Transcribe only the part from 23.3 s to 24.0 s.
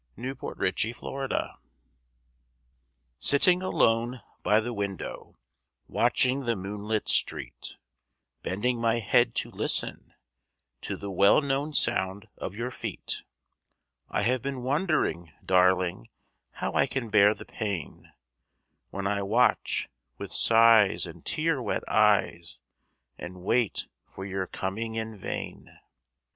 wait